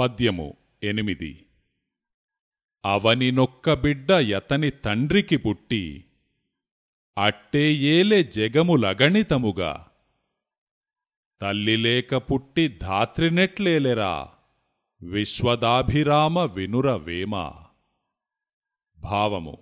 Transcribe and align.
పద్యము 0.00 0.56
ఎనిమిది. 0.82 1.46
అవనినొక్క 2.84 3.74
బిడ్డ 3.74 4.10
యతని 4.10 4.70
తండ్రికి 4.70 5.36
పుట్టి 5.36 6.04
అట్టే 7.18 7.72
ఏలే 7.72 8.22
జగములగణితముగా. 8.22 9.86
తల్లిలేక 11.40 12.14
పుట్టి 12.14 12.68
ధాత్రినెట్లేలెరా 12.68 14.28
విశ్వదాభిరామ 15.02 16.38
వినుర 16.38 16.92
వేమ. 16.92 17.52
భావము 18.98 19.58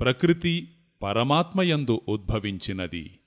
ప్రకృతి 0.00 0.68
పరమాత్మయందు 1.02 2.00
ఉద్భవించినది. 2.08 3.18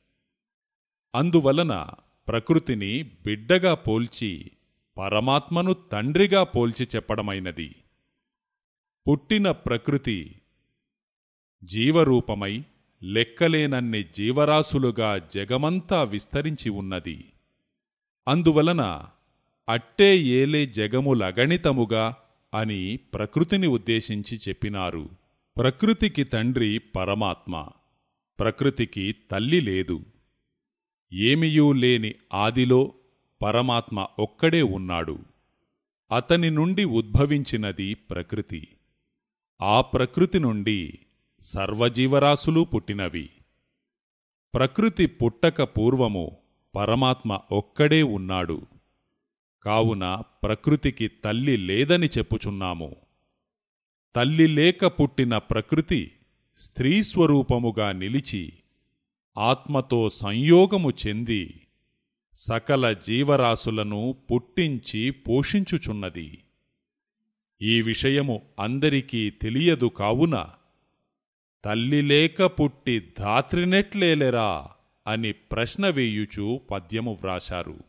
అందువలన 1.16 1.88
ప్రకృతిని 2.28 3.04
బిడ్డగా 3.04 3.74
పోల్చి 3.74 4.52
పరమాత్మను 5.00 5.74
తండ్రిగా 5.74 6.44
పోల్చి 6.44 6.88
చెప్పడమైనది. 6.96 7.76
పుట్టిన 9.08 9.52
ప్రకృతి 9.52 10.36
జీవరూపమై 11.64 12.64
లెక్కలేనన్ని 13.04 14.04
జీవరాశులుగా 14.04 15.18
జగమంతా 15.18 16.04
విస్తరించి 16.04 16.70
ఉన్నది. 16.70 17.26
అందువలన 18.28 19.06
అట్టే 19.70 20.18
ఏలే 20.18 20.66
జగములగణితముగా 20.66 22.16
అని 22.54 23.00
ప్రకృతిని 23.14 23.68
ఉద్దేశించి 23.68 24.40
చెప్పినారు. 24.50 25.10
ప్రకృతికి 25.58 26.24
తండ్రి 26.24 26.80
పరమాత్మ. 26.80 27.68
ప్రకృతికి 28.40 29.16
తల్లి 29.32 29.62
లేదు. 29.62 30.06
ఏమియూ 31.14 31.74
లేని 31.74 32.14
ఆదిలో 32.34 32.94
పరమాత్మ 33.42 34.08
ఒక్కడే 34.20 34.62
ఉన్నాడు. 34.62 35.20
అతని 36.12 36.52
నుండి 36.52 36.86
ఉద్భవించినది 36.86 37.94
ప్రకృతి. 37.94 38.68
ఆ 39.62 39.82
ప్రకృతి 39.82 40.40
నుండి 40.40 41.00
సర్వజీవరాశులు 41.42 42.62
పుట్టినవి. 42.62 43.30
ప్రకృతి 44.54 45.06
పుట్టక 45.06 45.64
పూర్వము 45.64 46.38
పరమాత్మ 46.76 47.40
ఒక్కడే 47.52 48.04
ఉన్నాడు. 48.04 48.62
కావున 49.64 50.22
ప్రకృతికి 50.44 51.08
తల్లి 51.08 51.58
లేదని 51.58 52.08
చెప్పుచున్నాము. 52.08 52.96
తల్లి 54.16 54.48
లేక 54.48 54.86
పుట్టిన 54.86 55.38
ప్రకృతి 55.38 56.12
స్త్రీస్వరూపముగా 56.56 57.92
నిలిచి 57.92 58.54
ఆత్మతో 59.38 60.10
సంయోగము 60.10 60.90
చెంది 60.90 61.59
సకల 62.42 62.94
జీవరాశులను 62.94 64.16
పుట్టించి 64.32 65.12
పోషించుచున్నది. 65.12 66.40
ఈ 67.62 67.82
విషయము 67.82 68.42
అందరికీ 68.60 69.30
తెలియదు 69.30 69.86
కావున 69.86 70.48
తల్లి 71.66 72.02
లేక 72.02 72.44
పుట్టి 72.44 73.12
ధాత్రినెట్లేలెరా 73.20 74.68
అని 75.08 75.32
ప్రశ్న 75.32 75.90
వేయుచూ 75.90 76.58
పద్యము 76.72 77.18
వ్రాశారు. 77.22 77.89